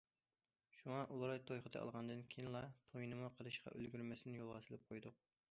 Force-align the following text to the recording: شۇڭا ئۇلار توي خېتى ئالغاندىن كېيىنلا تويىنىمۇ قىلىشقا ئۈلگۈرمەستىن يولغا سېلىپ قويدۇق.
شۇڭا 0.77 1.01
ئۇلار 1.15 1.33
توي 1.51 1.61
خېتى 1.65 1.79
ئالغاندىن 1.81 2.23
كېيىنلا 2.33 2.63
تويىنىمۇ 2.95 3.31
قىلىشقا 3.37 3.75
ئۈلگۈرمەستىن 3.77 4.41
يولغا 4.41 4.65
سېلىپ 4.67 4.91
قويدۇق. 4.91 5.25